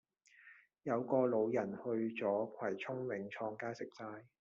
[0.81, 4.23] 有個老人去左葵涌永創街食齋